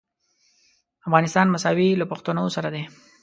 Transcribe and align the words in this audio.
افغانستان 1.07 1.47
مساوي 1.55 1.89
له 1.97 2.05
پښتنو 2.11 2.45
سره 2.55 2.69
دی. 2.75 2.83